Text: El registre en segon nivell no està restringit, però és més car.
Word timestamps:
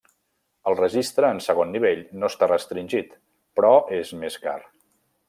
El 0.69 0.77
registre 0.77 1.29
en 1.35 1.41
segon 1.47 1.69
nivell 1.75 2.01
no 2.23 2.31
està 2.33 2.49
restringit, 2.53 3.13
però 3.61 3.73
és 3.99 4.15
més 4.25 4.39
car. 4.49 4.57